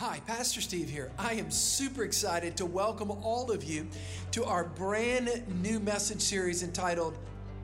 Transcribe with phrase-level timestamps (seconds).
[0.00, 1.12] Hi, Pastor Steve here.
[1.18, 3.86] I am super excited to welcome all of you
[4.30, 7.18] to our brand new message series entitled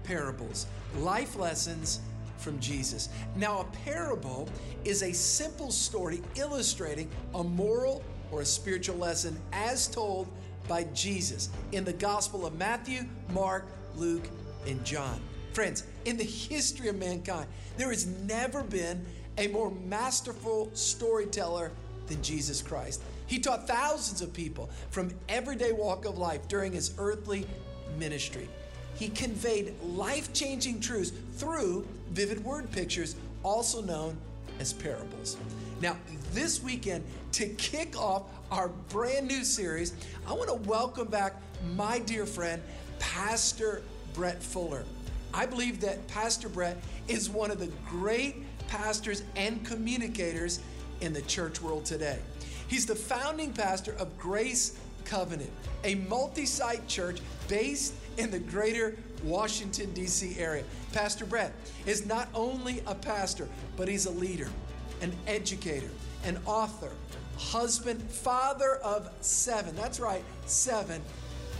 [0.04, 0.66] Parables
[0.98, 2.00] Life Lessons
[2.36, 3.08] from Jesus.
[3.36, 4.50] Now, a parable
[4.84, 10.28] is a simple story illustrating a moral or a spiritual lesson as told
[10.68, 13.64] by Jesus in the Gospel of Matthew, Mark,
[13.94, 14.28] Luke,
[14.66, 15.22] and John.
[15.54, 17.46] Friends, in the history of mankind,
[17.78, 19.06] there has never been
[19.38, 21.72] a more masterful storyteller
[22.06, 23.02] than Jesus Christ.
[23.26, 27.46] He taught thousands of people from everyday walk of life during his earthly
[27.98, 28.48] ministry.
[28.94, 34.16] He conveyed life changing truths through vivid word pictures, also known
[34.58, 35.36] as parables.
[35.80, 35.96] Now,
[36.32, 39.92] this weekend, to kick off our brand new series,
[40.26, 41.34] I want to welcome back
[41.74, 42.62] my dear friend,
[42.98, 43.82] Pastor
[44.14, 44.84] Brett Fuller.
[45.34, 46.78] I believe that Pastor Brett
[47.08, 48.36] is one of the great
[48.68, 50.60] pastors and communicators
[51.00, 52.18] in the church world today.
[52.68, 55.50] He's the founding pastor of Grace Covenant,
[55.84, 60.36] a multi site church based in the greater Washington, D.C.
[60.38, 60.64] area.
[60.92, 61.52] Pastor Brett
[61.86, 64.48] is not only a pastor, but he's a leader,
[65.00, 65.90] an educator,
[66.24, 66.90] an author,
[67.38, 69.76] husband, father of seven.
[69.76, 71.02] That's right, seven,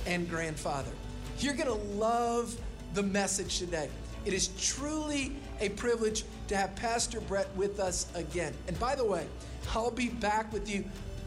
[0.06, 0.90] and grandfather.
[1.38, 2.58] You're going to love
[2.94, 3.90] the message today.
[4.24, 8.54] It is truly a privilege to have Pastor Brett with us again.
[8.68, 9.26] And by the way,
[9.74, 10.84] I'll be back with you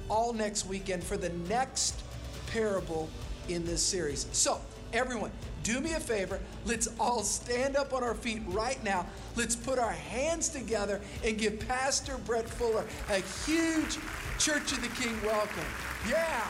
[0.10, 2.02] all next weekend for the next
[2.48, 3.10] parable
[3.48, 4.28] in this series.
[4.32, 4.60] So,
[4.94, 5.32] everyone,
[5.64, 6.40] do me a favor.
[6.66, 9.06] Let's all stand up on our feet right now.
[9.36, 13.98] Let's put our hands together and give Pastor Brett Fuller a huge
[14.40, 15.66] Church of the King welcome.
[16.08, 16.50] Yeah.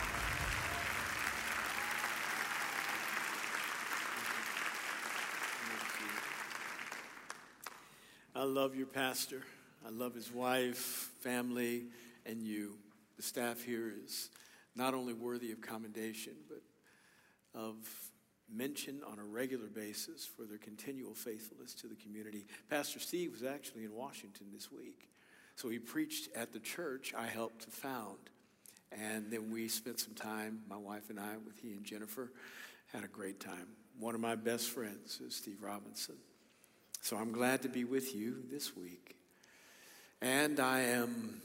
[8.39, 9.41] I love your pastor.
[9.85, 11.87] I love his wife, family,
[12.25, 12.77] and you.
[13.17, 14.29] The staff here is
[14.77, 16.61] not only worthy of commendation, but
[17.53, 17.75] of
[18.49, 22.45] mention on a regular basis for their continual faithfulness to the community.
[22.69, 25.09] Pastor Steve was actually in Washington this week.
[25.57, 28.19] So he preached at the church I helped to found.
[28.93, 32.31] And then we spent some time, my wife and I, with he and Jennifer,
[32.93, 33.67] had a great time.
[33.99, 36.15] One of my best friends is Steve Robinson.
[37.01, 39.15] So I'm glad to be with you this week.
[40.21, 41.41] And I am,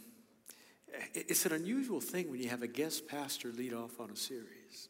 [1.15, 4.89] it's an unusual thing when you have a guest pastor lead off on a series.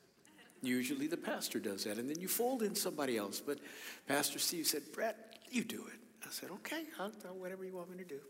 [0.62, 3.40] Usually the pastor does that, and then you fold in somebody else.
[3.40, 3.58] But
[4.08, 6.00] Pastor Steve said, Brett, you do it.
[6.26, 8.20] I said, okay, I'll, I'll whatever you want me to do.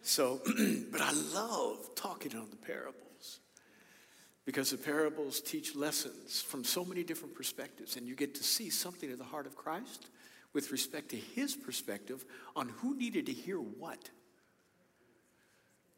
[0.00, 0.40] So,
[0.90, 3.40] but I love talking on the parables
[4.46, 8.70] because the parables teach lessons from so many different perspectives, and you get to see
[8.70, 10.06] something of the heart of Christ
[10.56, 12.24] with respect to his perspective
[12.56, 14.08] on who needed to hear what.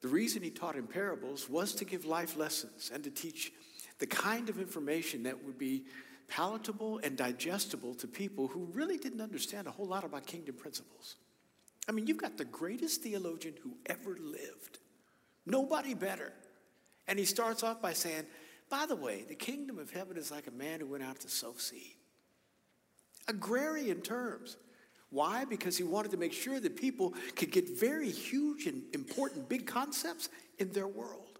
[0.00, 3.52] The reason he taught in parables was to give life lessons and to teach
[4.00, 5.84] the kind of information that would be
[6.26, 11.14] palatable and digestible to people who really didn't understand a whole lot about kingdom principles.
[11.88, 14.80] I mean, you've got the greatest theologian who ever lived,
[15.46, 16.32] nobody better.
[17.06, 18.24] And he starts off by saying,
[18.68, 21.28] by the way, the kingdom of heaven is like a man who went out to
[21.28, 21.97] sow seed
[23.28, 24.56] agrarian terms.
[25.10, 25.44] Why?
[25.44, 29.66] Because he wanted to make sure that people could get very huge and important big
[29.66, 30.28] concepts
[30.58, 31.38] in their world.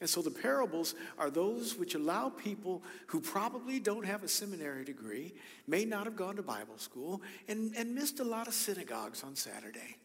[0.00, 4.84] And so the parables are those which allow people who probably don't have a seminary
[4.84, 5.32] degree,
[5.68, 9.36] may not have gone to Bible school, and, and missed a lot of synagogues on
[9.36, 9.98] Saturday.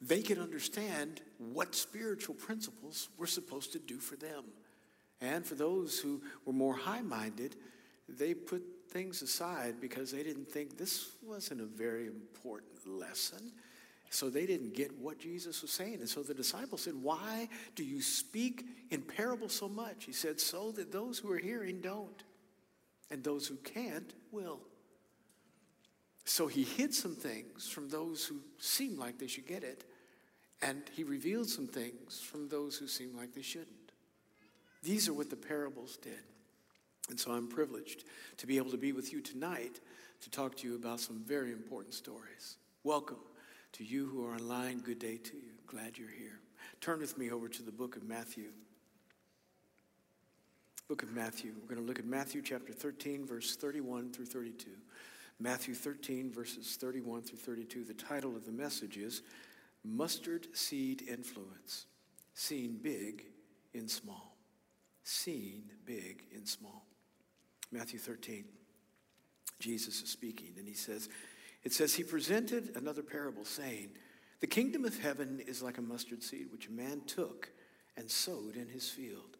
[0.00, 4.44] They can understand what spiritual principles we're supposed to do for them.
[5.20, 7.56] And for those who were more high minded,
[8.08, 13.52] they put things aside because they didn't think this wasn't a very important lesson.
[14.10, 15.98] So they didn't get what Jesus was saying.
[16.00, 20.04] And so the disciples said, Why do you speak in parables so much?
[20.04, 22.24] He said, So that those who are hearing don't,
[23.10, 24.60] and those who can't will.
[26.24, 29.84] So he hid some things from those who seem like they should get it,
[30.60, 33.68] and he revealed some things from those who seem like they shouldn't.
[34.82, 36.22] These are what the parables did.
[37.10, 38.04] And so I'm privileged
[38.38, 39.80] to be able to be with you tonight
[40.22, 42.56] to talk to you about some very important stories.
[42.84, 43.18] Welcome
[43.72, 44.78] to you who are online.
[44.78, 45.52] Good day to you.
[45.66, 46.38] Glad you're here.
[46.80, 48.50] Turn with me over to the book of Matthew.
[50.88, 51.52] Book of Matthew.
[51.60, 54.70] We're going to look at Matthew chapter 13, verse 31 through 32.
[55.40, 57.84] Matthew 13, verses 31 through 32.
[57.84, 59.22] The title of the message is
[59.84, 61.86] Mustard Seed Influence
[62.34, 63.24] Seen Big
[63.74, 64.36] in Small.
[65.02, 66.84] Seen Big in Small.
[67.72, 68.44] Matthew 13.
[69.58, 71.08] Jesus is speaking, and he says,
[71.62, 73.90] It says, He presented another parable, saying,
[74.40, 77.50] The kingdom of heaven is like a mustard seed which a man took
[77.96, 79.36] and sowed in his field.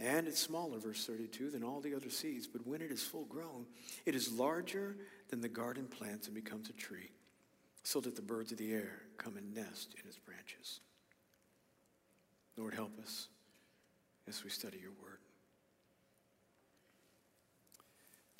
[0.00, 3.26] And it's smaller, verse 32, than all the other seeds, but when it is full
[3.26, 3.66] grown,
[4.06, 4.96] it is larger
[5.28, 7.10] than the garden plants and becomes a tree,
[7.82, 10.80] so that the birds of the air come and nest in its branches.
[12.56, 13.28] Lord, help us
[14.28, 15.18] as we study your word.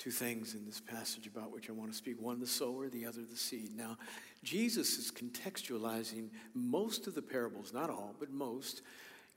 [0.03, 3.05] Two things in this passage about which I want to speak one, the sower, the
[3.05, 3.69] other, the seed.
[3.73, 3.97] Now,
[4.43, 8.81] Jesus is contextualizing most of the parables, not all, but most,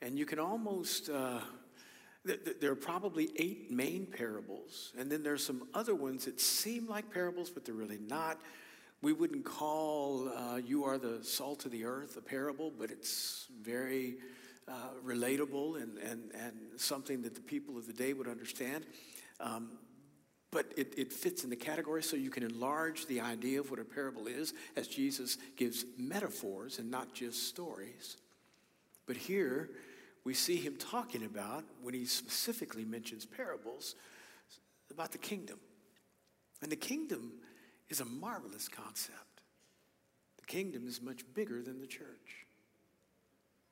[0.02, 1.08] and you can almost.
[1.08, 1.38] Uh,
[2.60, 7.12] there are probably eight main parables, and then there's some other ones that seem like
[7.12, 8.40] parables, but they're really not.
[9.02, 13.46] We wouldn't call uh, You Are the Salt of the Earth a parable, but it's
[13.62, 14.16] very
[14.66, 14.72] uh,
[15.06, 18.84] relatable and, and, and something that the people of the day would understand.
[19.38, 19.68] Um,
[20.56, 23.78] but it, it fits in the category so you can enlarge the idea of what
[23.78, 28.16] a parable is as Jesus gives metaphors and not just stories.
[29.04, 29.68] But here,
[30.24, 33.96] we see him talking about, when he specifically mentions parables,
[34.90, 35.58] about the kingdom.
[36.62, 37.32] And the kingdom
[37.90, 39.42] is a marvelous concept.
[40.38, 42.46] The kingdom is much bigger than the church.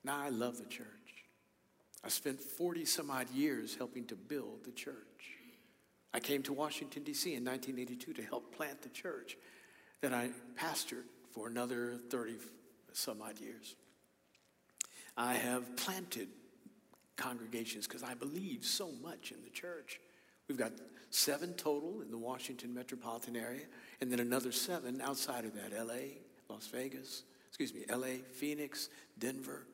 [0.05, 0.85] Now, I love the church.
[2.05, 5.39] I spent 40 some odd years helping to build the church.
[6.15, 7.35] I came to Washington, D.C.
[7.35, 9.37] in 1982 to help plant the church
[10.01, 12.35] that I pastored for another 30
[12.93, 13.75] some odd years.
[15.17, 16.29] I have planted
[17.17, 20.01] congregations because I believe so much in the church.
[20.49, 20.73] We've got
[21.11, 23.65] seven total in the Washington metropolitan area,
[24.01, 26.19] and then another seven outside of that LA,
[26.49, 28.89] Las Vegas, excuse me, LA, Phoenix,
[29.19, 29.67] Denver,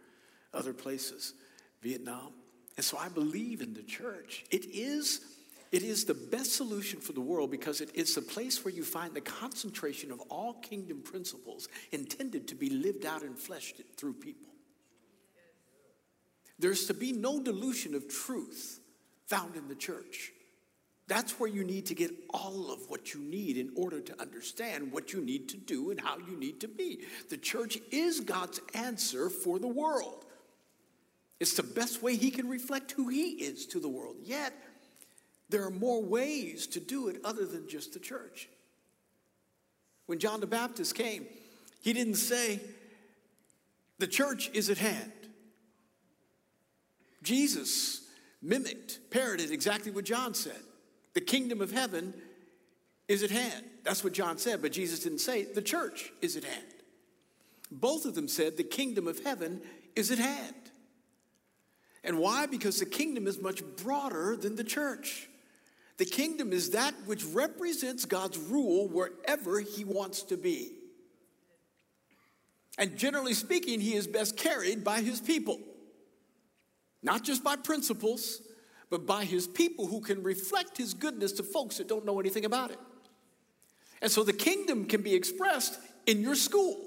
[0.54, 1.34] other places,
[1.82, 2.32] Vietnam.
[2.76, 4.44] And so I believe in the church.
[4.50, 5.20] It is,
[5.72, 9.14] it is the best solution for the world because it's the place where you find
[9.14, 14.48] the concentration of all kingdom principles intended to be lived out and fleshed through people.
[16.58, 18.80] There's to be no dilution of truth
[19.26, 20.32] found in the church.
[21.06, 24.92] That's where you need to get all of what you need in order to understand
[24.92, 27.00] what you need to do and how you need to be.
[27.30, 30.24] The church is God's answer for the world.
[31.40, 34.16] It's the best way He can reflect who He is to the world.
[34.22, 34.52] Yet,
[35.50, 38.48] there are more ways to do it other than just the church.
[40.06, 41.26] When John the Baptist came,
[41.82, 42.60] he didn't say,
[43.98, 45.12] The church is at hand.
[47.22, 48.02] Jesus
[48.42, 50.60] mimicked, parroted exactly what John said.
[51.14, 52.14] The kingdom of heaven
[53.08, 53.64] is at hand.
[53.82, 56.66] That's what John said, but Jesus didn't say the church is at hand.
[57.70, 59.60] Both of them said the kingdom of heaven
[59.96, 60.54] is at hand.
[62.02, 62.46] And why?
[62.46, 65.28] Because the kingdom is much broader than the church.
[66.00, 70.72] The kingdom is that which represents God's rule wherever he wants to be.
[72.78, 75.58] And generally speaking, he is best carried by his people.
[77.02, 78.40] Not just by principles,
[78.88, 82.46] but by his people who can reflect his goodness to folks that don't know anything
[82.46, 82.78] about it.
[84.00, 86.80] And so the kingdom can be expressed in your school.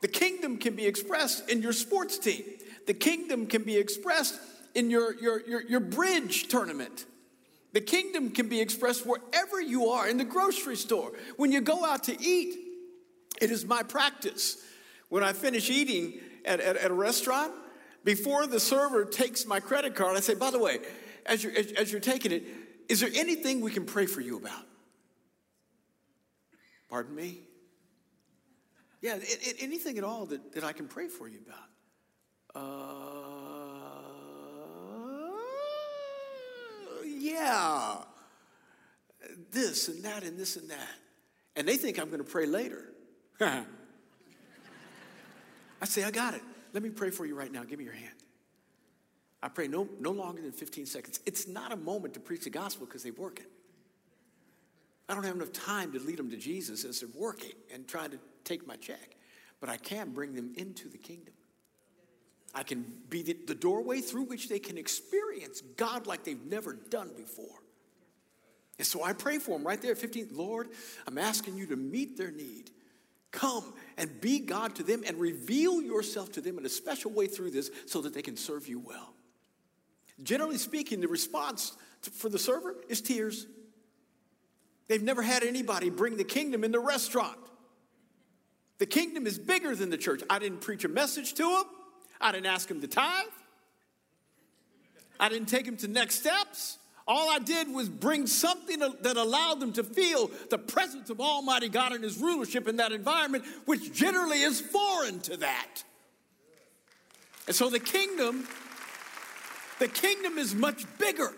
[0.00, 2.44] The kingdom can be expressed in your sports team.
[2.86, 4.40] The kingdom can be expressed
[4.74, 7.04] in your, your, your, your bridge tournament.
[7.72, 11.12] The kingdom can be expressed wherever you are, in the grocery store.
[11.36, 12.58] When you go out to eat,
[13.40, 14.58] it is my practice.
[15.08, 17.52] When I finish eating at, at, at a restaurant,
[18.04, 20.80] before the server takes my credit card, I say, by the way,
[21.24, 22.44] as you're, as, as you're taking it,
[22.88, 24.66] is there anything we can pray for you about?
[26.90, 27.40] Pardon me?
[29.00, 31.68] Yeah, it, it, anything at all that, that I can pray for you about?
[32.54, 33.11] Uh,
[37.22, 37.98] yeah.
[39.50, 40.88] This and that and this and that.
[41.54, 42.84] And they think I'm going to pray later.
[43.40, 43.64] I
[45.84, 46.42] say, I got it.
[46.72, 47.64] Let me pray for you right now.
[47.64, 48.14] Give me your hand.
[49.42, 51.20] I pray no, no longer than 15 seconds.
[51.26, 53.46] It's not a moment to preach the gospel because they're working.
[55.08, 58.10] I don't have enough time to lead them to Jesus as they're working and trying
[58.10, 59.16] to take my check.
[59.60, 61.34] But I can bring them into the kingdom.
[62.54, 66.74] I can be the, the doorway through which they can experience God like they've never
[66.74, 67.46] done before.
[68.78, 70.30] And so I pray for them right there 15.
[70.32, 70.68] Lord,
[71.06, 72.70] I'm asking you to meet their need.
[73.30, 77.26] Come and be God to them and reveal yourself to them in a special way
[77.26, 79.14] through this so that they can serve you well.
[80.22, 81.72] Generally speaking, the response
[82.12, 83.46] for the server is tears.
[84.88, 87.38] They've never had anybody bring the kingdom in the restaurant.
[88.78, 90.22] The kingdom is bigger than the church.
[90.28, 91.64] I didn't preach a message to them,
[92.22, 93.26] I didn't ask him to tithe,
[95.18, 96.78] I didn't take him to next steps.
[97.06, 101.68] All I did was bring something that allowed them to feel the presence of Almighty
[101.68, 105.82] God and His rulership in that environment, which generally is foreign to that.
[107.48, 108.46] And so the kingdom,
[109.80, 111.34] the kingdom is much bigger.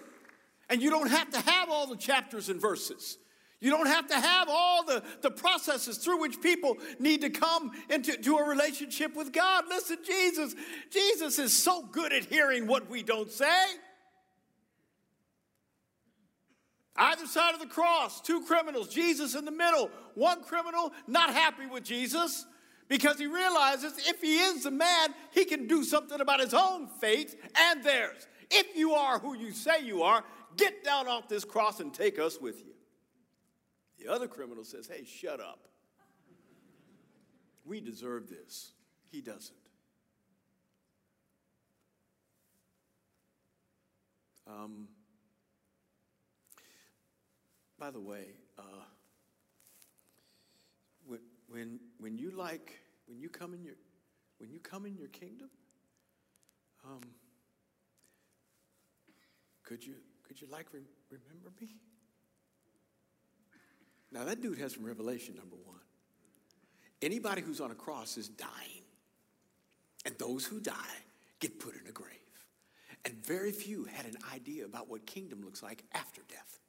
[0.68, 3.16] And you don't have to have all the chapters and verses.
[3.60, 7.70] You don't have to have all the, the processes through which people need to come
[7.88, 9.64] into to a relationship with God.
[9.68, 10.54] Listen, Jesus,
[10.90, 13.64] Jesus is so good at hearing what we don't say.
[16.96, 19.90] Either side of the cross, two criminals, Jesus in the middle.
[20.14, 22.46] One criminal not happy with Jesus
[22.88, 26.86] because he realizes if he is the man, he can do something about his own
[27.00, 28.28] fate and theirs.
[28.50, 30.22] If you are who you say you are,
[30.56, 32.73] get down off this cross and take us with you.
[34.04, 35.66] The other criminal says, Hey, shut up.
[37.64, 38.72] We deserve this.
[39.10, 39.56] He doesn't.
[44.46, 44.88] Um,
[47.78, 48.26] by the way,
[48.58, 48.84] uh,
[51.06, 53.76] when, when, when you like, when you come in your,
[54.36, 55.48] when you come in your kingdom,
[56.84, 57.00] um,
[59.62, 59.94] could you,
[60.28, 61.78] could you like re- remember me?
[64.14, 65.80] Now, that dude has some revelation, number one.
[67.02, 68.84] Anybody who's on a cross is dying.
[70.06, 70.72] And those who die
[71.40, 72.10] get put in a grave.
[73.04, 76.60] And very few had an idea about what kingdom looks like after death.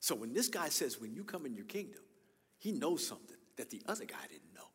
[0.00, 2.00] So when this guy says, when you come in your kingdom,
[2.58, 4.70] he knows something that the other guy didn't know.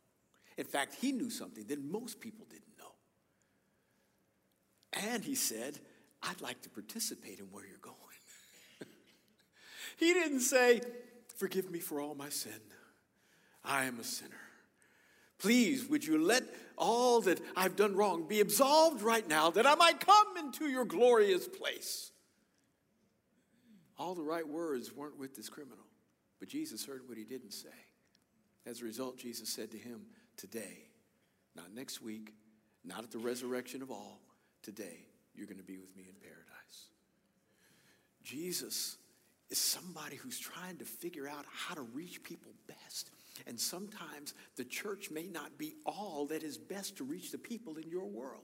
[0.58, 2.94] In fact, he knew something that most people didn't know.
[5.12, 5.80] And he said,
[6.22, 7.96] I'd like to participate in where you're going.
[9.98, 10.82] he didn't say,
[11.36, 12.60] Forgive me for all my sin.
[13.64, 14.32] I am a sinner.
[15.40, 16.44] Please, would you let
[16.78, 20.86] all that I've done wrong be absolved right now that I might come into your
[20.86, 22.12] glorious place?
[23.98, 25.86] All the right words weren't with this criminal,
[26.40, 27.70] but Jesus heard what he didn't say.
[28.66, 30.02] As a result, Jesus said to him,
[30.38, 30.88] Today,
[31.56, 32.34] not next week,
[32.84, 34.22] not at the resurrection of all,
[34.62, 36.88] today, you're going to be with me in paradise.
[38.24, 38.98] Jesus
[39.50, 43.12] is somebody who's trying to figure out how to reach people best.
[43.48, 47.78] And sometimes the church may not be all that is best to reach the people
[47.78, 48.44] in your world.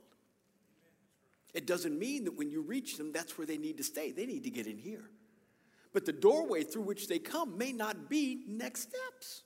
[1.54, 4.12] It doesn't mean that when you reach them, that's where they need to stay.
[4.12, 5.10] They need to get in here.
[5.94, 9.44] But the doorway through which they come may not be next steps.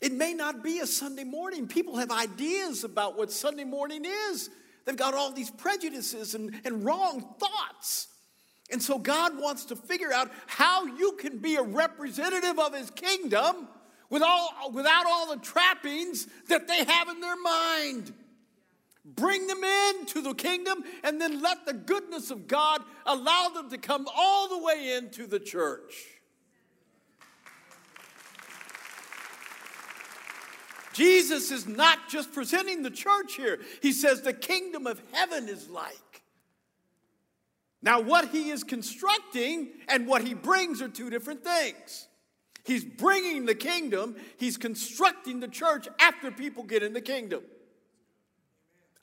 [0.00, 1.66] It may not be a Sunday morning.
[1.66, 4.50] People have ideas about what Sunday morning is.
[4.84, 8.08] They've got all these prejudices and, and wrong thoughts.
[8.70, 12.90] And so God wants to figure out how you can be a representative of his
[12.90, 13.68] kingdom
[14.10, 18.12] with all, without all the trappings that they have in their mind.
[19.04, 23.78] Bring them into the kingdom and then let the goodness of God allow them to
[23.78, 25.94] come all the way into the church.
[30.92, 33.60] Jesus is not just presenting the church here.
[33.82, 36.00] He says the kingdom of heaven is like.
[37.86, 42.08] Now, what he is constructing and what he brings are two different things.
[42.64, 47.44] He's bringing the kingdom, he's constructing the church after people get in the kingdom.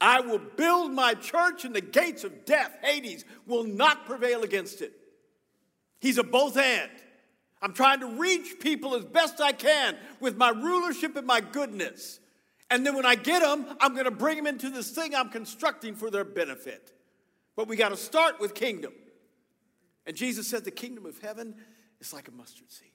[0.02, 4.82] I will build my church, and the gates of death, Hades, will not prevail against
[4.82, 4.92] it.
[6.02, 6.92] He's a both and.
[7.62, 12.20] I'm trying to reach people as best I can with my rulership and my goodness.
[12.70, 15.30] And then when I get them, I'm going to bring them into this thing I'm
[15.30, 16.94] constructing for their benefit.
[17.56, 18.94] But we got to start with kingdom.
[20.06, 21.56] And Jesus said the kingdom of heaven
[22.00, 22.90] is like a mustard seed.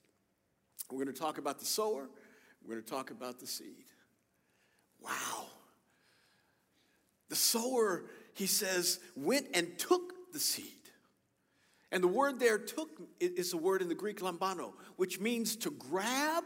[0.91, 2.09] We're going to talk about the sower,
[2.63, 3.87] we're going to talk about the seed.
[5.01, 5.47] Wow.
[7.29, 10.65] The sower, he says, went and took the seed.
[11.91, 15.71] And the word there took is a word in the Greek lambano, which means to
[15.71, 16.45] grab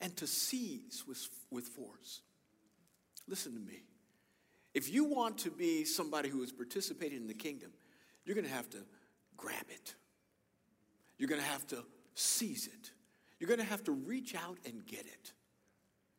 [0.00, 2.22] and to seize with, with force.
[3.26, 3.82] Listen to me.
[4.76, 7.70] If you want to be somebody who is participating in the kingdom,
[8.26, 8.78] you're going to have to
[9.34, 9.94] grab it.
[11.16, 11.82] You're going to have to
[12.14, 12.90] seize it.
[13.40, 15.32] You're going to have to reach out and get it.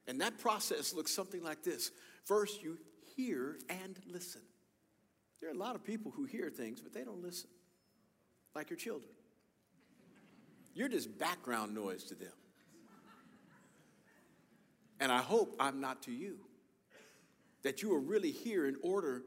[0.08, 1.92] And that process looks something like this
[2.26, 2.80] First, you
[3.16, 4.42] hear and listen.
[5.40, 7.52] There are a lot of people who hear things, but they don't listen
[8.56, 9.12] like your children.
[10.74, 12.34] You're just background noise to them.
[15.00, 16.40] And I hope I'm not to you.
[17.64, 19.24] That you are really here in order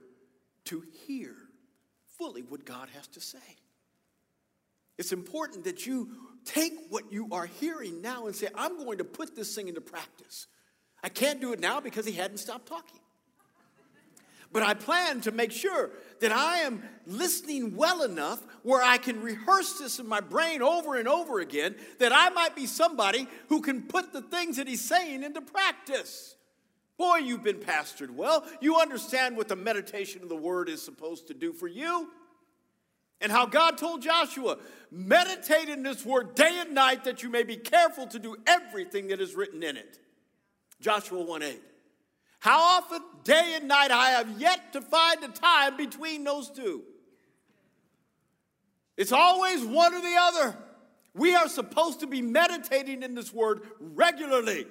[0.66, 1.34] to hear
[2.18, 3.38] fully what God has to say.
[4.98, 6.10] It's important that you
[6.44, 9.80] take what you are hearing now and say, I'm going to put this thing into
[9.80, 10.46] practice.
[11.02, 13.00] I can't do it now because he hadn't stopped talking.
[14.52, 19.22] But I plan to make sure that I am listening well enough where I can
[19.22, 23.62] rehearse this in my brain over and over again, that I might be somebody who
[23.62, 26.34] can put the things that he's saying into practice.
[27.00, 28.44] Boy, you've been pastored well.
[28.60, 32.10] You understand what the meditation of the word is supposed to do for you.
[33.22, 34.58] And how God told Joshua,
[34.90, 39.08] meditate in this word day and night that you may be careful to do everything
[39.08, 39.98] that is written in it.
[40.82, 41.62] Joshua 1 8.
[42.40, 46.82] How often, day and night, I have yet to find the time between those two.
[48.98, 50.56] It's always one or the other.
[51.14, 54.66] We are supposed to be meditating in this word regularly.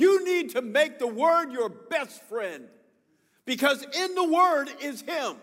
[0.00, 2.64] You need to make the word your best friend
[3.44, 5.36] because in the word is Him.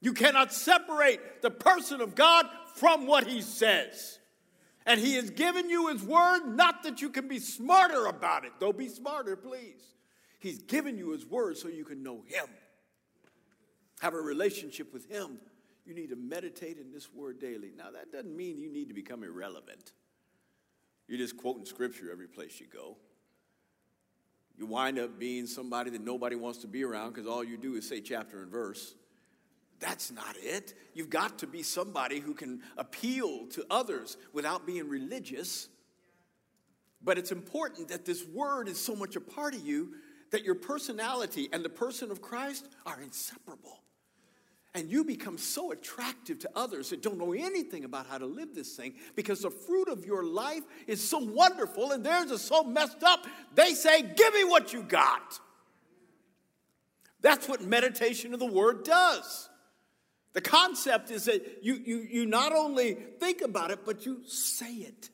[0.00, 4.18] You cannot separate the person of God from what He says.
[4.86, 8.52] And He has given you His word, not that you can be smarter about it.
[8.58, 9.82] Though be smarter, please.
[10.38, 12.46] He's given you His Word so you can know Him.
[14.00, 15.38] Have a relationship with Him.
[15.84, 17.72] You need to meditate in this Word daily.
[17.76, 19.92] Now, that doesn't mean you need to become irrelevant.
[21.06, 22.96] You're just quoting Scripture every place you go.
[24.56, 27.74] You wind up being somebody that nobody wants to be around because all you do
[27.74, 28.94] is say chapter and verse.
[29.80, 30.74] That's not it.
[30.94, 35.68] You've got to be somebody who can appeal to others without being religious.
[37.02, 39.94] But it's important that this word is so much a part of you
[40.30, 43.82] that your personality and the person of Christ are inseparable.
[44.74, 48.54] And you become so attractive to others that don't know anything about how to live
[48.54, 52.64] this thing because the fruit of your life is so wonderful and theirs is so
[52.64, 53.24] messed up.
[53.54, 55.38] They say, Give me what you got.
[57.20, 59.48] That's what meditation of the word does.
[60.34, 64.72] The concept is that you, you, you not only think about it, but you say
[64.72, 65.08] it.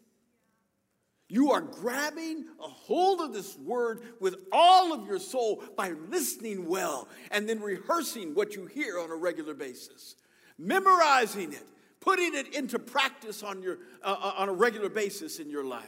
[1.31, 6.67] You are grabbing a hold of this word with all of your soul by listening
[6.67, 10.17] well and then rehearsing what you hear on a regular basis,
[10.59, 11.63] memorizing it,
[12.01, 15.85] putting it into practice on, your, uh, uh on a regular basis in your life.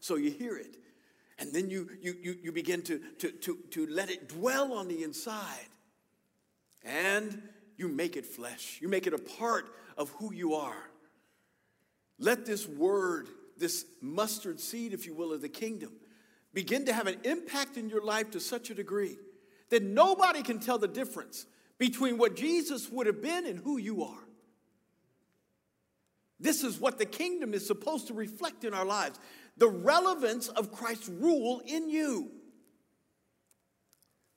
[0.00, 0.76] So you hear it,
[1.38, 4.88] and then you, you, you, you begin to, to, to, to let it dwell on
[4.88, 5.68] the inside.
[6.84, 7.40] And
[7.76, 10.90] you make it flesh, you make it a part of who you are.
[12.18, 15.92] Let this word this mustard seed, if you will, of the kingdom
[16.54, 19.16] begin to have an impact in your life to such a degree
[19.70, 21.46] that nobody can tell the difference
[21.78, 24.28] between what Jesus would have been and who you are.
[26.38, 29.18] This is what the kingdom is supposed to reflect in our lives
[29.56, 32.30] the relevance of Christ's rule in you.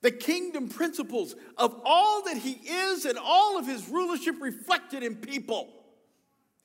[0.02, 5.16] The kingdom principles of all that he is and all of his rulership reflected in
[5.16, 5.68] people.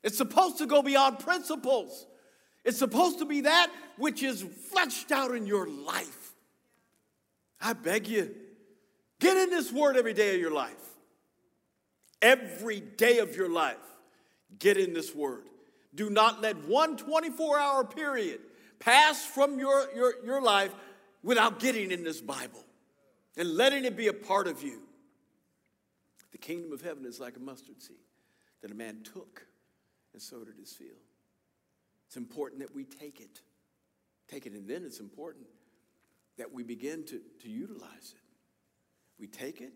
[0.04, 2.06] It's supposed to go beyond principles.
[2.64, 6.34] It's supposed to be that which is fleshed out in your life.
[7.60, 8.34] I beg you,
[9.20, 10.76] get in this word every day of your life.
[12.22, 13.78] Every day of your life,
[14.60, 15.46] get in this word.
[15.94, 18.40] Do not let one 24 hour period
[18.80, 20.74] pass from your, your, your life
[21.24, 22.64] without getting in this Bible
[23.38, 24.82] and letting it be a part of you.
[26.32, 27.98] The kingdom of heaven is like a mustard seed
[28.62, 29.46] that a man took
[30.14, 30.98] and sowed in his field.
[32.12, 33.40] It's important that we take it.
[34.28, 35.46] Take it, and then it's important
[36.38, 38.22] that we begin to, to utilize it.
[39.18, 39.72] We take it,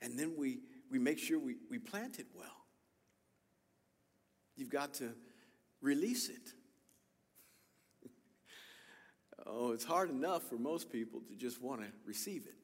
[0.00, 0.60] and then we,
[0.90, 2.64] we make sure we, we plant it well.
[4.56, 5.10] You've got to
[5.82, 6.54] release it.
[9.46, 12.56] oh, it's hard enough for most people to just want to receive it.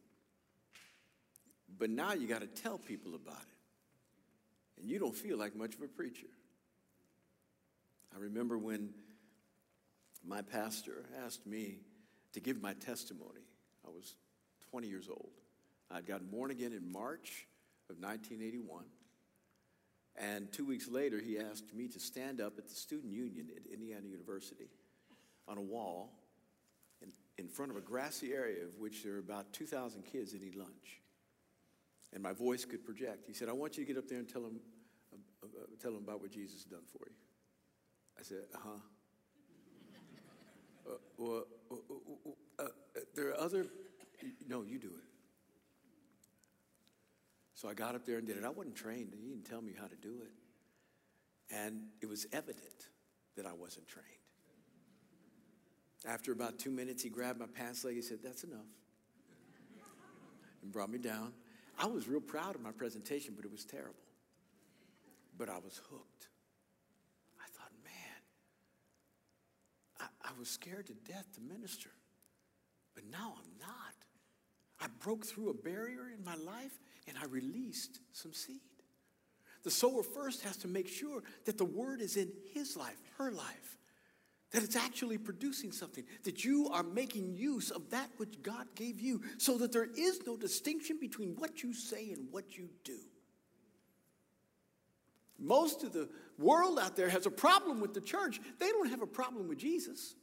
[1.79, 4.81] But now you got to tell people about it.
[4.81, 6.29] And you don't feel like much of a preacher.
[8.19, 8.91] I remember when
[10.27, 11.79] my pastor asked me
[12.33, 13.47] to give my testimony.
[13.87, 14.17] I was
[14.71, 15.31] 20 years old.
[15.91, 17.47] I'd gotten born again in March
[17.89, 18.85] of 1981.
[20.17, 23.73] And two weeks later, he asked me to stand up at the student union at
[23.73, 24.69] Indiana University
[25.47, 26.13] on a wall
[27.01, 30.43] in, in front of a grassy area of which there were about 2,000 kids that
[30.43, 31.03] eat lunch.
[32.13, 33.29] And my voice could project.
[33.29, 34.59] He said, I want you to get up there and tell them,
[35.13, 37.15] uh, uh, tell them about what Jesus has done for you.
[38.19, 38.69] I said, huh?
[40.89, 41.75] uh, well, uh,
[42.59, 42.69] uh, uh,
[43.15, 43.67] there are other,
[44.49, 45.05] no, you do it.
[47.55, 48.45] So I got up there and did it.
[48.45, 49.13] I wasn't trained.
[49.21, 50.31] He didn't tell me how to do it.
[51.55, 52.89] And it was evident
[53.37, 54.07] that I wasn't trained.
[56.07, 57.97] After about two minutes, he grabbed my pants leg.
[57.97, 58.67] He said, That's enough.
[60.63, 61.33] and brought me down.
[61.79, 63.95] I was real proud of my presentation, but it was terrible.
[65.37, 66.28] But I was hooked.
[70.29, 71.91] I was scared to death to minister,
[72.95, 73.95] but now I'm not.
[74.81, 78.61] I broke through a barrier in my life and I released some seed.
[79.65, 83.33] The sower first has to make sure that the word is in his life, her
[83.33, 83.79] life,
[84.53, 89.01] that it's actually producing something, that you are making use of that which God gave
[89.01, 92.99] you, so that there is no distinction between what you say and what you do.
[95.39, 96.09] Most of the
[96.39, 98.41] world out there has a problem with the church.
[98.59, 100.15] They don't have a problem with Jesus.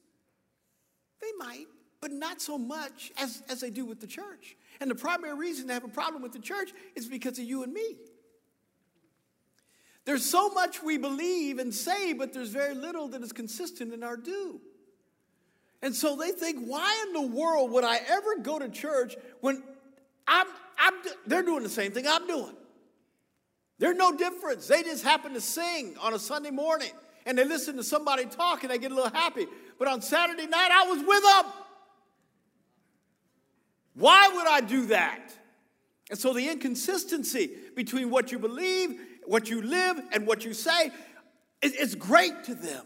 [1.22, 1.66] They might,
[2.02, 4.56] but not so much as, as they do with the church.
[4.80, 7.64] And the primary reason they have a problem with the church is because of you
[7.64, 7.98] and me.
[10.06, 14.04] There's so much we believe and say, but there's very little that is consistent in
[14.04, 14.62] our do.
[15.82, 19.64] And so they think, why in the world would I ever go to church when
[20.28, 20.48] I'm,
[20.80, 20.94] I'm,
[21.26, 22.56] they're doing the same thing I'm doing?
[23.78, 24.68] There's no difference.
[24.68, 26.92] They just happen to sing on a Sunday morning
[27.26, 29.48] and they listen to somebody talk and they get a little happy.
[29.78, 31.54] But on Saturday night, I was with them.
[33.96, 35.34] Why would I do that?
[36.10, 40.92] And so the inconsistency between what you believe, what you live, and what you say
[41.62, 42.86] is great to them.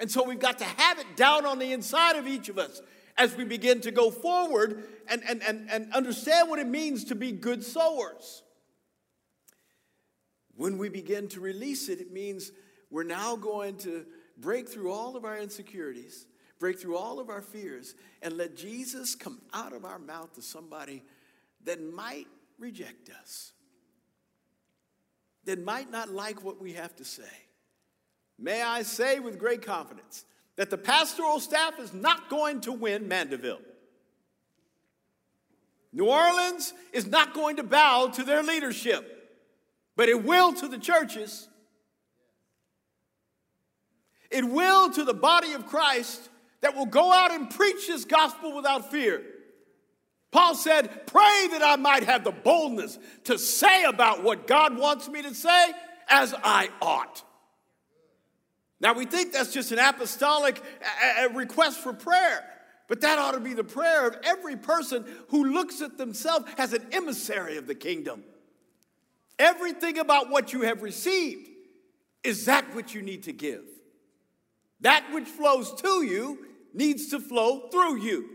[0.00, 2.80] And so we've got to have it down on the inside of each of us
[3.16, 7.14] as we begin to go forward and, and, and, and understand what it means to
[7.14, 8.42] be good sowers.
[10.58, 12.52] When we begin to release it, it means
[12.90, 14.04] we're now going to
[14.36, 16.26] break through all of our insecurities
[16.58, 20.42] break through all of our fears, and let Jesus come out of our mouth to
[20.42, 21.02] somebody
[21.64, 22.26] that might
[22.58, 23.52] reject us,
[25.44, 27.22] that might not like what we have to say.
[28.38, 30.24] May I say with great confidence
[30.56, 33.60] that the pastoral staff is not going to win Mandeville.
[35.92, 39.17] New Orleans is not going to bow to their leadership,
[39.98, 41.48] but it will to the churches.
[44.30, 46.30] It will to the body of Christ
[46.60, 49.22] that will go out and preach this gospel without fear.
[50.30, 55.08] Paul said, Pray that I might have the boldness to say about what God wants
[55.08, 55.72] me to say
[56.08, 57.24] as I ought.
[58.80, 60.62] Now, we think that's just an apostolic
[61.32, 62.44] request for prayer,
[62.86, 66.72] but that ought to be the prayer of every person who looks at themselves as
[66.72, 68.22] an emissary of the kingdom.
[69.38, 71.48] Everything about what you have received
[72.24, 73.64] is that which you need to give.
[74.80, 78.28] That which flows to you needs to flow through you.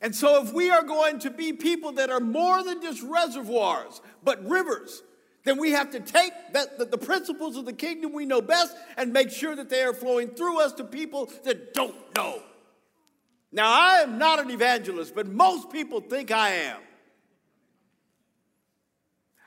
[0.00, 4.00] And so, if we are going to be people that are more than just reservoirs,
[4.24, 5.02] but rivers,
[5.44, 8.76] then we have to take that, the, the principles of the kingdom we know best
[8.96, 12.42] and make sure that they are flowing through us to people that don't know.
[13.52, 16.80] Now, I am not an evangelist, but most people think I am.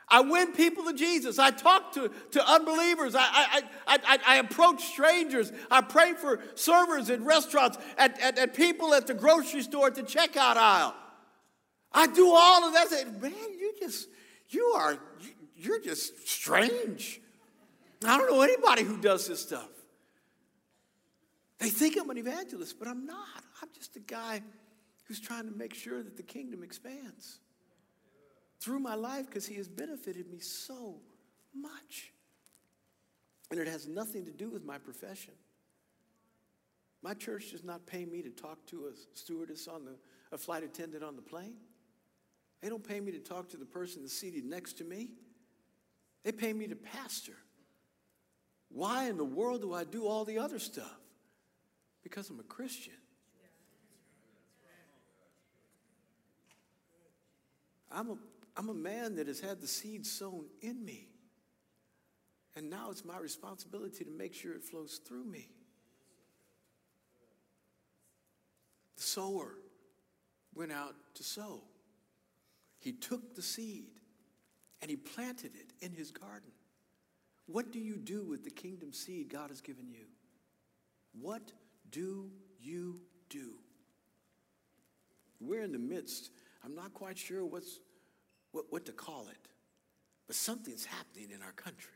[0.07, 1.39] I win people to Jesus.
[1.39, 3.15] I talk to, to unbelievers.
[3.15, 5.51] I, I, I, I, approach strangers.
[5.71, 9.95] I pray for servers in restaurants, at, at, at, people at the grocery store at
[9.95, 10.95] the checkout aisle.
[11.91, 12.89] I do all of that.
[12.89, 14.07] Say, Man, you just,
[14.49, 14.97] you are,
[15.55, 17.19] you're just strange.
[18.05, 19.69] I don't know anybody who does this stuff.
[21.57, 23.43] They think I'm an evangelist, but I'm not.
[23.61, 24.43] I'm just a guy
[25.05, 27.39] who's trying to make sure that the kingdom expands
[28.59, 30.97] through my life because he has benefited me so
[31.53, 32.11] much.
[33.51, 35.33] And it has nothing to do with my profession.
[37.01, 39.95] My church does not pay me to talk to a stewardess on the,
[40.31, 41.53] a flight attendant on the plane.
[42.61, 45.11] They don't pay me to talk to the person seated next to me.
[46.23, 47.35] They pay me to pastor.
[48.69, 50.97] Why in the world do I do all the other stuff?
[52.03, 52.93] Because I'm a Christian.
[57.91, 58.17] I'm a,
[58.57, 61.07] I'm a man that has had the seed sown in me.
[62.55, 65.49] And now it's my responsibility to make sure it flows through me.
[68.95, 69.55] The sower
[70.53, 71.63] went out to sow.
[72.79, 73.89] He took the seed
[74.81, 76.51] and he planted it in his garden.
[77.47, 80.05] What do you do with the kingdom seed God has given you?
[81.19, 81.51] What
[81.91, 83.55] do you do?
[85.39, 86.31] We're in the midst.
[86.63, 87.79] I'm not quite sure what's
[88.55, 89.49] what, what to call it,
[90.27, 91.91] but something's happening in our country.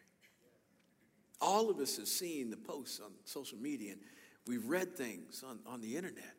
[1.39, 4.01] All of us have seen the posts on social media, and
[4.45, 6.35] we've read things on, on the internet.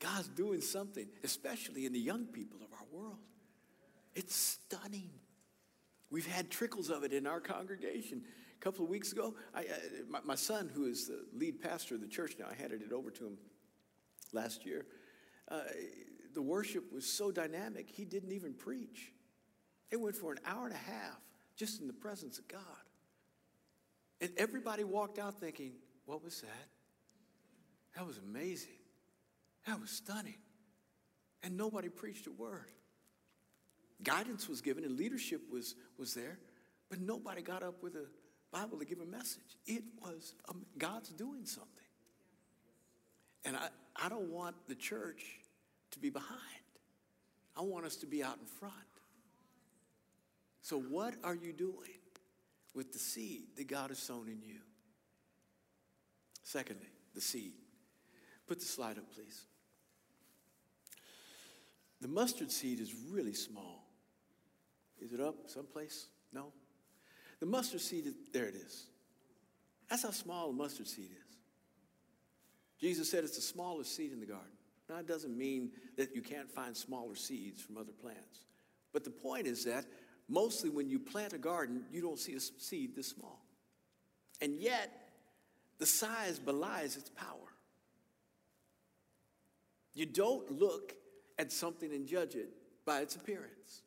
[0.00, 3.18] God's doing something, especially in the young people of our world.
[4.16, 5.10] It's stunning.
[6.10, 8.22] We've had trickles of it in our congregation.
[8.60, 9.64] A couple of weeks ago, I, uh,
[10.08, 12.92] my, my, son, who is the lead pastor of the church now, I handed it
[12.92, 13.38] over to him
[14.32, 14.84] last year.
[15.48, 15.60] Uh,
[16.34, 19.13] the worship was so dynamic, he didn't even preach.
[19.90, 21.18] It went for an hour and a half
[21.56, 22.60] just in the presence of God.
[24.20, 25.72] And everybody walked out thinking,
[26.06, 26.68] what was that?
[27.96, 28.78] That was amazing.
[29.66, 30.38] That was stunning.
[31.42, 32.70] And nobody preached a word.
[34.02, 36.38] guidance was given and leadership was, was there,
[36.90, 38.06] but nobody got up with a
[38.52, 39.58] Bible to give a message.
[39.66, 41.70] It was um, God's doing something.
[43.44, 45.24] And I, I don't want the church
[45.90, 46.40] to be behind.
[47.56, 48.74] I want us to be out in front.
[50.64, 52.00] So, what are you doing
[52.72, 54.60] with the seed that God has sown in you?
[56.42, 57.52] Secondly, the seed.
[58.46, 59.44] Put the slide up, please.
[62.00, 63.84] The mustard seed is really small.
[65.02, 66.06] Is it up someplace?
[66.32, 66.46] No?
[67.40, 68.86] The mustard seed, there it is.
[69.90, 71.36] That's how small a mustard seed is.
[72.80, 74.48] Jesus said it's the smallest seed in the garden.
[74.88, 78.46] Now, it doesn't mean that you can't find smaller seeds from other plants.
[78.94, 79.84] But the point is that
[80.28, 83.44] mostly when you plant a garden, you don't see a seed this small.
[84.40, 85.10] And yet,
[85.78, 87.54] the size belies its power.
[89.94, 90.94] You don't look
[91.38, 92.50] at something and judge it
[92.84, 93.82] by its appearance.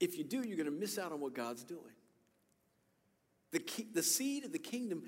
[0.00, 1.82] If you do, you're going to miss out on what God's doing.
[3.50, 3.62] The,
[3.94, 5.02] the seed of the kingdom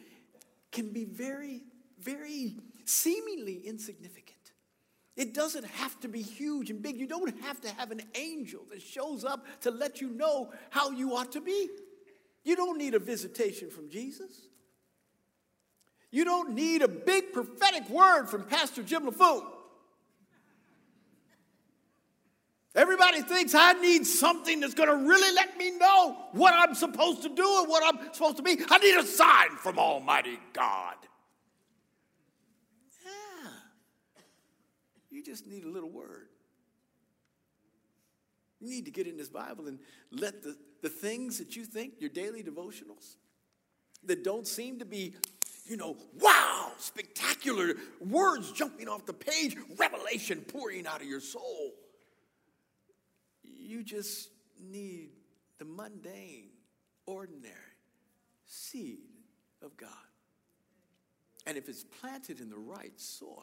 [0.73, 1.63] can be very,
[1.99, 4.40] very seemingly insignificant.
[5.21, 6.97] It doesn't have to be huge and big.
[6.97, 10.93] You don't have to have an angel that shows up to let you know how
[10.93, 11.69] you ought to be.
[12.43, 14.49] You don't need a visitation from Jesus.
[16.11, 19.45] You don't need a big prophetic word from Pastor Jim Laffoon.
[22.75, 27.21] Everybody thinks I need something that's going to really let me know what I'm supposed
[27.25, 28.59] to do and what I'm supposed to be.
[28.71, 30.95] I need a sign from Almighty God.
[35.11, 36.29] You just need a little word.
[38.61, 39.79] You need to get in this Bible and
[40.11, 43.17] let the, the things that you think, your daily devotionals,
[44.05, 45.15] that don't seem to be,
[45.67, 51.73] you know, wow, spectacular, words jumping off the page, revelation pouring out of your soul
[53.71, 55.11] you just need
[55.59, 56.51] the mundane,
[57.07, 57.55] ordinary
[58.47, 58.99] seed
[59.63, 59.89] of God.
[61.47, 63.37] And if it's planted in the right soil,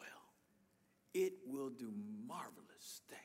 [1.14, 1.92] it will do
[2.26, 3.20] marvelous things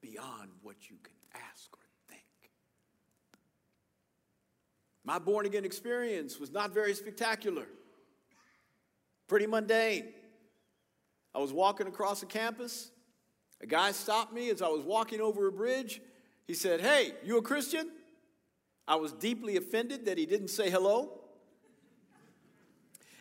[0.00, 2.22] beyond what you can ask or think.
[5.04, 7.66] My born again experience was not very spectacular,
[9.28, 10.12] pretty mundane.
[11.34, 12.90] I was walking across the campus
[13.62, 16.00] a guy stopped me as I was walking over a bridge.
[16.46, 17.90] He said, Hey, you a Christian?
[18.88, 21.20] I was deeply offended that he didn't say hello.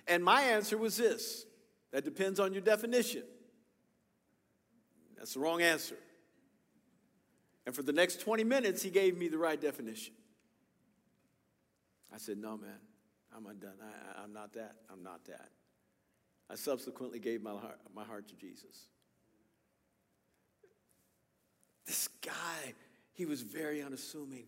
[0.07, 1.45] And my answer was this
[1.91, 3.23] that depends on your definition.
[5.21, 5.97] That's the wrong answer.
[7.67, 10.15] And for the next 20 minutes, he gave me the right definition.
[12.11, 12.79] I said, No, man,
[13.37, 13.75] I'm undone.
[14.17, 14.77] I, am not that.
[14.91, 15.49] I'm not that.
[16.49, 18.87] I subsequently gave my heart, my heart to Jesus.
[21.85, 22.73] This guy,
[23.13, 24.47] he was very unassuming.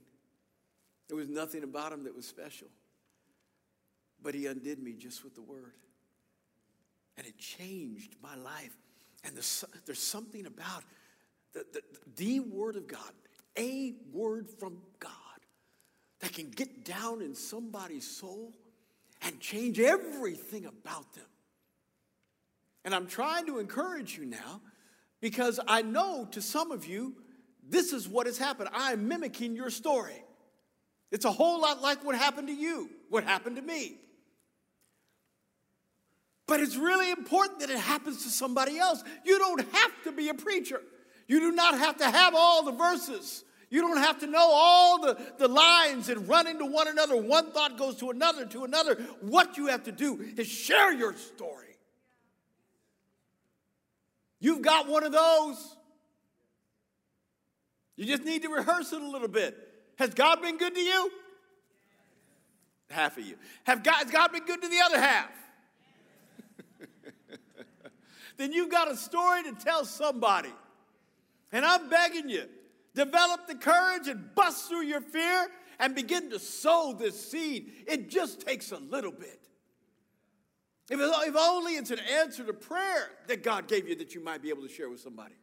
[1.07, 2.67] There was nothing about him that was special.
[4.23, 5.75] But he undid me just with the word.
[7.15, 8.75] And it changed my life.
[9.23, 10.83] And there's, there's something about
[11.53, 11.81] the, the,
[12.15, 12.99] the word of God,
[13.57, 15.11] a word from God,
[16.19, 18.53] that can get down in somebody's soul
[19.21, 21.25] and change everything about them.
[22.85, 24.61] And I'm trying to encourage you now
[25.21, 27.15] because I know to some of you,
[27.69, 28.69] this is what has happened.
[28.73, 30.21] I'm mimicking your story.
[31.11, 33.97] It's a whole lot like what happened to you, what happened to me.
[36.47, 39.03] But it's really important that it happens to somebody else.
[39.23, 40.81] You don't have to be a preacher.
[41.27, 43.43] You do not have to have all the verses.
[43.69, 47.15] You don't have to know all the, the lines and run into one another.
[47.15, 48.95] One thought goes to another, to another.
[49.21, 51.77] What you have to do is share your story.
[54.39, 55.75] You've got one of those.
[57.95, 59.57] You just need to rehearse it a little bit.
[59.97, 61.11] Has God been good to you?
[62.89, 63.37] Half of you.
[63.63, 65.31] Have God, has God been good to the other half?
[68.37, 70.53] Then you've got a story to tell somebody.
[71.51, 72.45] And I'm begging you,
[72.95, 75.47] develop the courage and bust through your fear
[75.79, 77.71] and begin to sow this seed.
[77.87, 79.39] It just takes a little bit.
[80.89, 84.41] If, if only it's an answer to prayer that God gave you that you might
[84.41, 85.35] be able to share with somebody.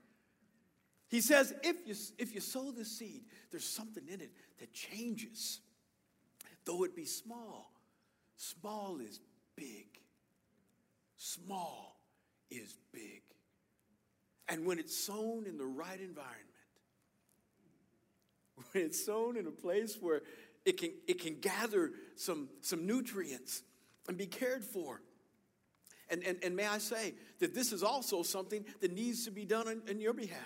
[1.09, 5.61] He says, if you, if you sow the seed, there's something in it that changes.
[6.65, 7.73] Though it be small,
[8.37, 9.19] small is
[9.57, 9.87] big.
[11.17, 11.90] Small
[12.51, 13.23] is big.
[14.49, 16.47] And when it's sown in the right environment,
[18.73, 20.23] when it's sown in a place where
[20.65, 23.63] it can, it can gather some, some nutrients
[24.09, 25.01] and be cared for.
[26.11, 29.45] And, and, and may I say that this is also something that needs to be
[29.45, 30.39] done on, on your behalf.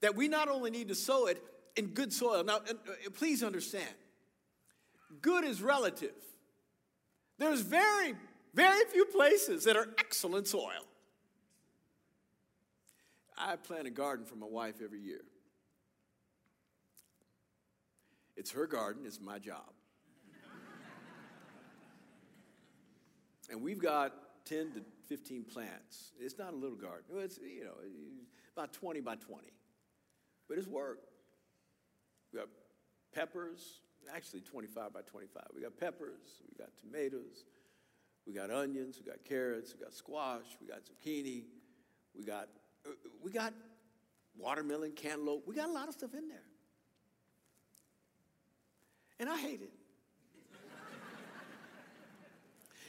[0.00, 1.42] that we not only need to sow it
[1.76, 2.42] in good soil.
[2.42, 3.94] Now, uh, please understand,
[5.20, 6.14] good is relative.
[7.38, 8.14] There's very,
[8.54, 10.86] very few places that are excellent soil.
[13.36, 15.22] I plant a garden for my wife every year.
[18.36, 19.72] It's her garden, it's my job.
[23.50, 24.12] and we've got
[24.44, 26.12] 10 to 15 plants.
[26.18, 27.04] It's not a little garden.
[27.16, 27.74] It's, you know,
[28.56, 29.48] about 20 by 20.
[30.48, 31.00] But it's work.
[32.32, 32.48] We got
[33.14, 33.80] peppers,
[34.14, 35.42] actually 25 by 25.
[35.54, 37.44] We got peppers, we got tomatoes,
[38.26, 41.44] we got onions, we got carrots, we got squash, we got zucchini,
[42.14, 42.48] we got
[43.22, 43.52] we got
[44.36, 45.46] watermelon, cantaloupe.
[45.46, 46.42] We got a lot of stuff in there.
[49.20, 49.72] And I hate it.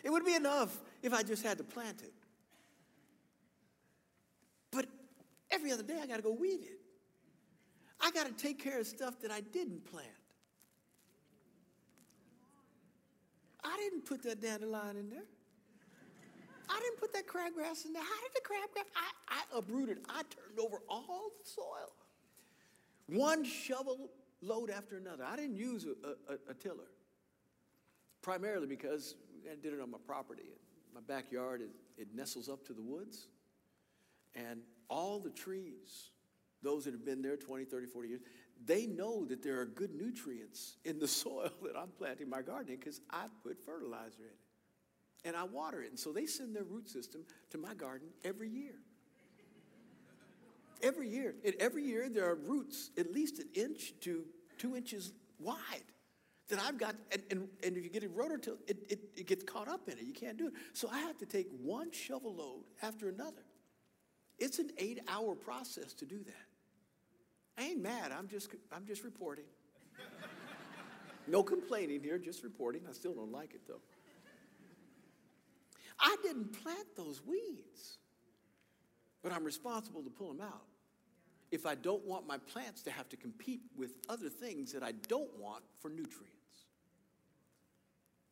[0.03, 2.13] it would be enough if I just had to plant it.
[4.71, 4.87] But
[5.51, 6.79] every other day I got to go weed it.
[8.01, 10.07] I got to take care of stuff that I didn't plant.
[13.63, 15.25] I didn't put that dandelion in there.
[16.69, 18.03] I didn't put that crabgrass in there.
[18.03, 18.85] How did the crabgrass?
[18.95, 19.99] I, I uprooted.
[20.09, 21.93] I turned over all the soil.
[23.07, 24.09] One shovel
[24.41, 25.23] load after another.
[25.23, 26.89] I didn't use a, a, a tiller,
[28.21, 29.15] primarily because
[29.49, 30.43] I did it on my property.
[30.93, 33.27] My backyard, it, it nestles up to the woods.
[34.35, 36.09] And all the trees,
[36.61, 38.21] those that have been there 20, 30, 40 years,
[38.65, 42.73] they know that there are good nutrients in the soil that I'm planting my garden
[42.73, 45.89] in because I put fertilizer in it and I water it.
[45.89, 47.21] And so they send their root system
[47.51, 48.75] to my garden every year.
[50.81, 51.35] Every year.
[51.45, 54.25] And every year there are roots at least an inch to
[54.57, 55.57] two inches wide
[56.49, 56.95] that I've got.
[57.11, 59.97] And, and, and if you get a rototill, it, it, it gets caught up in
[59.97, 60.03] it.
[60.03, 60.53] You can't do it.
[60.73, 63.45] So I have to take one shovel load after another.
[64.39, 66.52] It's an eight hour process to do that.
[67.57, 68.11] I ain't mad.
[68.11, 69.45] I'm just, I'm just reporting.
[71.27, 72.81] no complaining here, just reporting.
[72.89, 73.81] I still don't like it though.
[75.99, 77.97] I didn't plant those weeds,
[79.21, 80.63] but I'm responsible to pull them out.
[81.51, 84.93] If I don't want my plants to have to compete with other things that I
[85.07, 86.33] don't want for nutrients,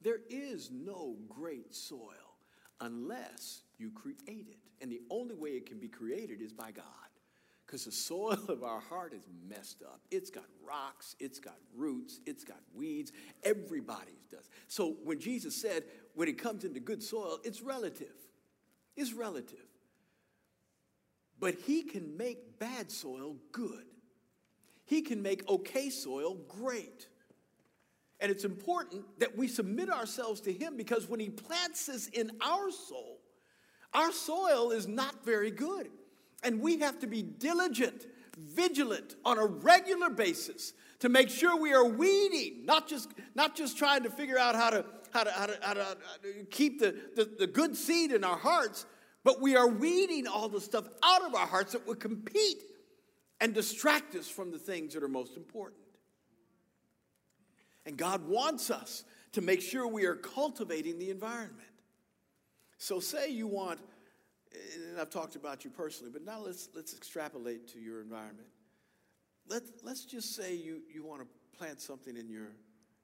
[0.01, 2.35] there is no great soil
[2.79, 4.57] unless you create it.
[4.81, 6.85] And the only way it can be created is by God.
[7.71, 10.01] Because the soil of our heart is messed up.
[10.11, 13.13] It's got rocks, it's got roots, it's got weeds.
[13.43, 14.49] Everybody's does.
[14.67, 18.11] So when Jesus said, when it comes into good soil, it's relative.
[18.97, 19.63] It's relative.
[21.39, 23.85] But he can make bad soil good.
[24.83, 27.07] He can make okay soil great.
[28.19, 32.31] And it's important that we submit ourselves to him because when he plants this in
[32.41, 33.21] our soul,
[33.93, 35.89] our soil is not very good.
[36.43, 41.73] And we have to be diligent, vigilant on a regular basis to make sure we
[41.73, 45.45] are weeding, not just, not just trying to figure out how to, how to, how
[45.45, 45.97] to, how to,
[46.49, 48.85] keep the, the, the good seed in our hearts,
[49.23, 52.63] but we are weeding all the stuff out of our hearts that would compete
[53.39, 55.81] and distract us from the things that are most important.
[57.85, 61.57] And God wants us to make sure we are cultivating the environment.
[62.77, 63.79] So, say you want
[64.53, 68.47] and I've talked about you personally, but now let's, let's extrapolate to your environment.
[69.47, 72.51] Let, let's just say you, you want to plant something in your,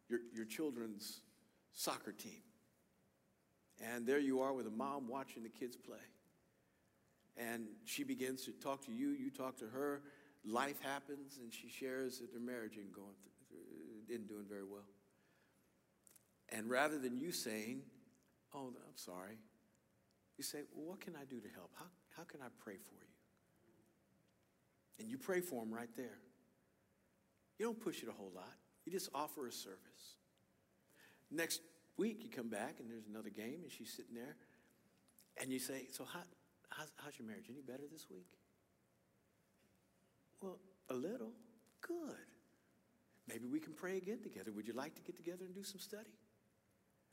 [0.09, 1.21] your, your children's
[1.73, 2.41] soccer team.
[3.81, 5.97] And there you are with a mom watching the kids play.
[7.37, 10.01] And she begins to talk to you, you talk to her.
[10.43, 14.87] Life happens, and she shares that their marriage isn't going through, isn't doing very well.
[16.49, 17.81] And rather than you saying,
[18.53, 19.37] "Oh, I'm sorry,"
[20.37, 21.71] You say, Well, what can I do to help?
[21.75, 23.07] How, how can I pray for you?
[24.99, 26.19] And you pray for them right there.
[27.57, 28.53] You don't push it a whole lot,
[28.85, 30.15] you just offer a service.
[31.29, 31.61] Next
[31.97, 34.35] week, you come back and there's another game, and she's sitting there,
[35.41, 36.21] and you say, So, how,
[36.69, 37.45] how's, how's your marriage?
[37.49, 38.27] Any better this week?
[40.41, 41.31] Well, a little.
[41.81, 42.15] Good.
[43.27, 44.51] Maybe we can pray again together.
[44.51, 46.15] Would you like to get together and do some study?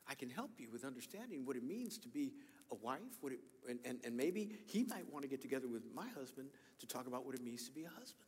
[0.07, 2.35] I can help you with understanding what it means to be
[2.71, 3.39] a wife, it,
[3.69, 6.49] and, and, and maybe he might want to get together with my husband
[6.81, 8.27] to talk about what it means to be a husband.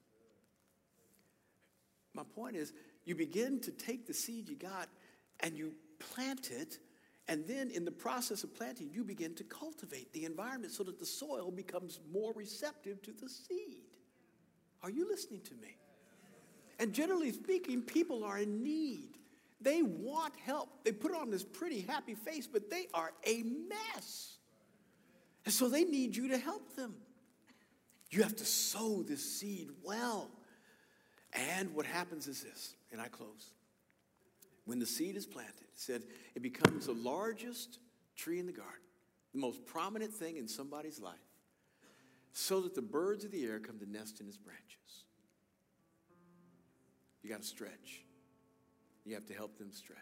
[2.14, 2.72] My point is,
[3.04, 4.88] you begin to take the seed you got
[5.40, 6.78] and you plant it,
[7.28, 10.98] and then in the process of planting, you begin to cultivate the environment so that
[10.98, 13.82] the soil becomes more receptive to the seed.
[14.82, 15.76] Are you listening to me?
[16.78, 19.15] And generally speaking, people are in need.
[19.60, 20.68] They want help.
[20.84, 24.36] They put on this pretty happy face, but they are a mess.
[25.44, 26.94] And so they need you to help them.
[28.10, 30.30] You have to sow this seed well.
[31.32, 33.52] And what happens is this, and I close.
[34.64, 36.02] When the seed is planted, it said
[36.34, 37.78] it becomes the largest
[38.16, 38.74] tree in the garden,
[39.32, 41.14] the most prominent thing in somebody's life,
[42.32, 45.04] so that the birds of the air come to nest in its branches.
[47.22, 48.05] You got to stretch.
[49.06, 49.98] You have to help them stretch.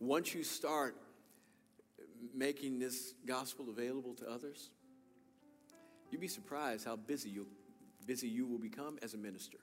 [0.00, 0.96] Once you start
[2.34, 4.70] making this gospel available to others,
[6.10, 7.46] you'd be surprised how busy you
[8.04, 9.58] busy you will become as a minister.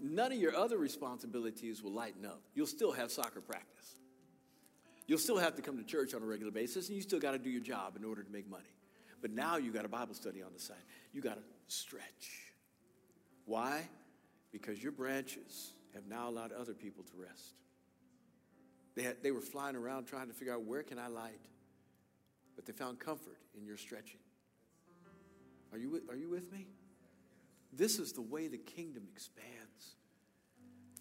[0.00, 2.40] None of your other responsibilities will lighten up.
[2.54, 3.96] You'll still have soccer practice.
[5.08, 7.32] You'll still have to come to church on a regular basis, and you still got
[7.32, 8.64] to do your job in order to make money.
[9.22, 10.76] But now you got a Bible study on the side.
[11.12, 12.52] You got to stretch.
[13.44, 13.88] Why?
[14.52, 17.54] Because your branches have now allowed other people to rest.
[18.94, 21.40] They, had, they were flying around trying to figure out where can I light,
[22.54, 24.20] but they found comfort in your stretching.
[25.72, 26.68] Are you, are you with me?
[27.72, 29.96] This is the way the kingdom expands.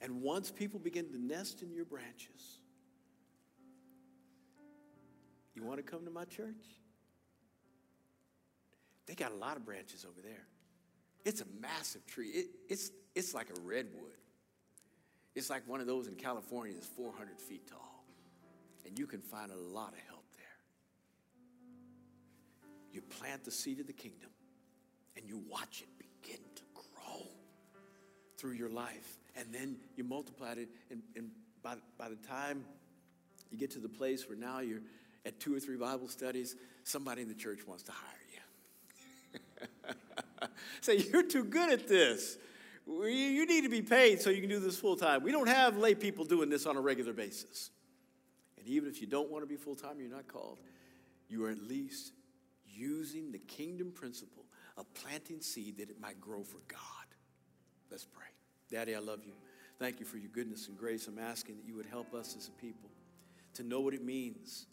[0.02, 2.60] And once people begin to nest in your branches,
[5.56, 6.66] you want to come to my church?
[9.06, 10.48] They got a lot of branches over there.
[11.26, 12.30] It's a massive tree.
[12.30, 14.04] It, it's, it's like a redwood.
[15.34, 18.06] It's like one of those in California that's 400 feet tall.
[18.86, 20.46] And you can find a lot of help there.
[22.94, 24.30] You plant the seed of the kingdom
[25.18, 27.28] and you watch it begin to grow
[28.38, 29.18] through your life.
[29.36, 31.32] And then you multiply it, and, and
[31.64, 32.64] by, by the time
[33.50, 34.82] you get to the place where now you're
[35.26, 38.25] at two or three Bible studies, somebody in the church wants to hire you.
[40.82, 42.38] Say, you're too good at this.
[42.88, 45.24] You need to be paid so you can do this full time.
[45.24, 47.72] We don't have lay people doing this on a regular basis.
[48.58, 50.60] And even if you don't want to be full time, you're not called.
[51.28, 52.14] You are at least
[52.68, 54.46] using the kingdom principle
[54.78, 56.80] of planting seed that it might grow for God.
[57.90, 58.26] Let's pray.
[58.70, 59.34] Daddy, I love you.
[59.80, 61.08] Thank you for your goodness and grace.
[61.08, 62.90] I'm asking that you would help us as a people
[63.56, 64.68] to know what it means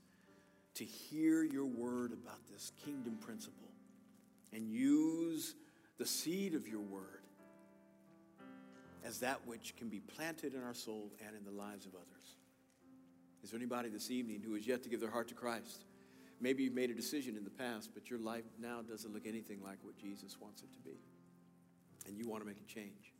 [0.74, 3.68] to hear your word about this kingdom principle
[4.53, 5.55] and use
[5.99, 7.22] the seed of your word
[9.05, 12.36] as that which can be planted in our soul and in the lives of others.
[13.43, 15.84] Is there anybody this evening who has yet to give their heart to Christ?
[16.40, 19.61] Maybe you've made a decision in the past, but your life now doesn't look anything
[19.62, 20.99] like what Jesus wants it to be.
[22.07, 23.12] And you want to make a change.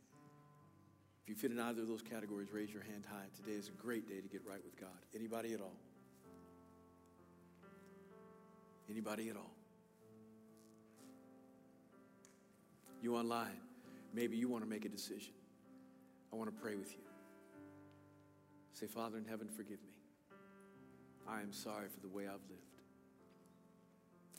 [1.23, 3.27] If you fit in either of those categories, raise your hand high.
[3.35, 4.89] Today is a great day to get right with God.
[5.15, 5.77] Anybody at all?
[8.89, 9.51] Anybody at all?
[13.03, 13.59] You online,
[14.13, 15.33] maybe you want to make a decision.
[16.31, 17.03] I want to pray with you.
[18.71, 19.99] Say, Father in heaven, forgive me.
[21.27, 22.61] I am sorry for the way I've lived.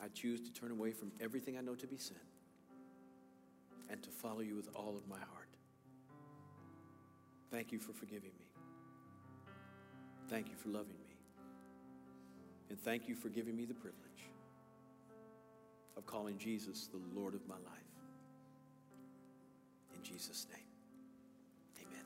[0.02, 2.16] I choose to turn away from everything I know to be sin
[3.90, 5.50] and to follow you with all of my heart.
[7.50, 8.46] Thank you for forgiving me.
[10.30, 11.16] Thank you for loving me.
[12.70, 14.30] And thank you for giving me the privilege
[15.98, 17.83] of calling Jesus the Lord of my life.
[20.04, 20.60] Jesus' name
[21.80, 22.04] Amen.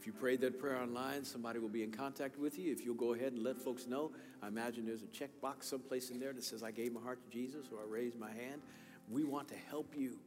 [0.00, 2.72] If you prayed that prayer online, somebody will be in contact with you.
[2.72, 4.10] If you'll go ahead and let folks know,
[4.42, 7.30] I imagine there's a checkbox someplace in there that says, I gave my heart to
[7.30, 8.62] Jesus or I raised my hand.
[9.10, 10.18] We want to help you.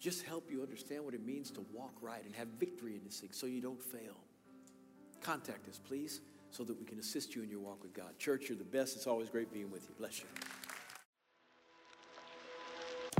[0.00, 3.20] Just help you understand what it means to walk right and have victory in this
[3.20, 4.16] thing so you don't fail.
[5.22, 6.20] Contact us, please,
[6.50, 8.18] so that we can assist you in your walk with God.
[8.18, 8.96] Church, you're the best.
[8.96, 9.94] It's always great being with you.
[9.98, 10.26] Bless you.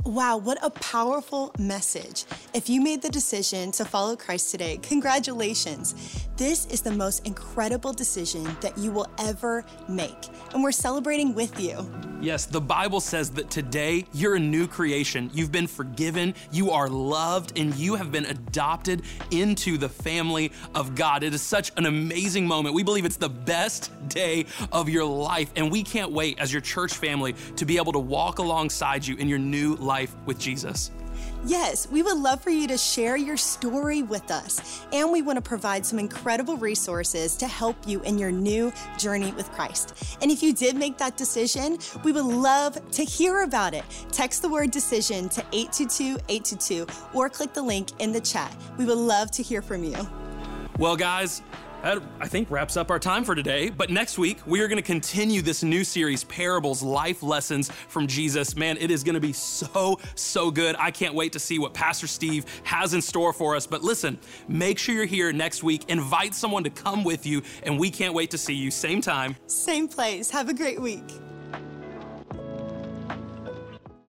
[0.05, 2.25] Wow, what a powerful message.
[2.53, 5.95] If you made the decision to follow Christ today, congratulations.
[6.37, 10.17] This is the most incredible decision that you will ever make,
[10.53, 11.89] and we're celebrating with you.
[12.19, 15.29] Yes, the Bible says that today you're a new creation.
[15.33, 20.93] You've been forgiven, you are loved, and you have been adopted into the family of
[20.93, 21.23] God.
[21.23, 22.75] It is such an amazing moment.
[22.75, 26.61] We believe it's the best day of your life, and we can't wait as your
[26.61, 30.91] church family to be able to walk alongside you in your new life with Jesus.
[31.47, 35.37] Yes, we would love for you to share your story with us, and we want
[35.37, 40.17] to provide some incredible resources to help you in your new journey with Christ.
[40.23, 43.83] And if you did make that decision, we would love to hear about it.
[44.11, 48.55] Text the word decision to 822 822 or click the link in the chat.
[48.79, 49.95] We would love to hear from you.
[50.79, 51.43] Well, guys,
[51.85, 53.69] that, I think, wraps up our time for today.
[53.69, 58.07] But next week, we are going to continue this new series, Parables, Life Lessons from
[58.07, 58.55] Jesus.
[58.55, 60.75] Man, it is going to be so, so good.
[60.79, 63.67] I can't wait to see what Pastor Steve has in store for us.
[63.67, 64.17] But listen,
[64.47, 65.85] make sure you're here next week.
[65.87, 68.71] Invite someone to come with you, and we can't wait to see you.
[68.71, 70.31] Same time, same place.
[70.31, 71.03] Have a great week.